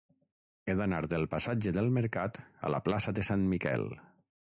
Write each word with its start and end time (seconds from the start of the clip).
He 0.65 0.75
d'anar 0.79 1.01
del 1.11 1.27
passatge 1.35 1.75
del 1.77 1.91
Mercat 1.99 2.43
a 2.71 2.75
la 2.77 2.83
plaça 2.89 3.17
de 3.19 3.31
Sant 3.33 3.49
Miquel. 3.57 3.91